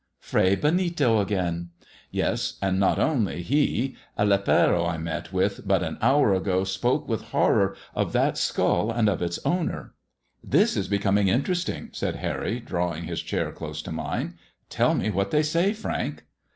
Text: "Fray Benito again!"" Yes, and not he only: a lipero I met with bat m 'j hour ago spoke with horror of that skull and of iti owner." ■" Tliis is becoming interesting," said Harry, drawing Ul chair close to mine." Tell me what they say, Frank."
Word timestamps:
"Fray 0.31 0.55
Benito 0.55 1.19
again!"" 1.19 1.69
Yes, 2.21 2.57
and 2.59 2.79
not 2.79 2.97
he 2.97 3.03
only: 3.03 3.95
a 4.17 4.25
lipero 4.25 4.83
I 4.89 4.97
met 4.97 5.31
with 5.31 5.67
bat 5.67 5.83
m 5.83 5.97
'j 5.97 5.99
hour 6.01 6.33
ago 6.33 6.63
spoke 6.63 7.07
with 7.07 7.25
horror 7.29 7.75
of 7.93 8.11
that 8.11 8.35
skull 8.35 8.89
and 8.89 9.07
of 9.07 9.21
iti 9.21 9.39
owner." 9.45 9.93
■" 10.47 10.49
Tliis 10.49 10.75
is 10.75 10.87
becoming 10.87 11.27
interesting," 11.27 11.89
said 11.91 12.15
Harry, 12.15 12.59
drawing 12.59 13.07
Ul 13.11 13.15
chair 13.17 13.51
close 13.51 13.83
to 13.83 13.91
mine." 13.91 14.39
Tell 14.71 14.95
me 14.95 15.11
what 15.11 15.29
they 15.29 15.43
say, 15.43 15.71
Frank." 15.71 16.23